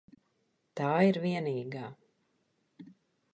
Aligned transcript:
Tā 0.79 0.87
ir 1.09 1.19
vienīgā. 1.25 1.85